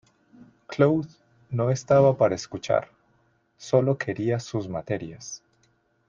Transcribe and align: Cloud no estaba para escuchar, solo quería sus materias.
Cloud 0.65 1.05
no 1.51 1.69
estaba 1.69 2.17
para 2.17 2.33
escuchar, 2.33 2.89
solo 3.55 3.99
quería 3.99 4.39
sus 4.39 4.67
materias. 4.67 5.43